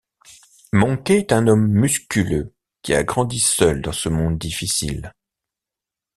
Monkey 0.73 1.13
est 1.19 1.31
un 1.31 1.45
homme 1.47 1.67
musculeux 1.67 2.55
qui 2.81 2.95
a 2.95 3.03
grandi 3.03 3.39
seul 3.39 3.83
dans 3.83 3.91
ce 3.91 4.09
monde 4.09 4.39
difficile. 4.39 5.13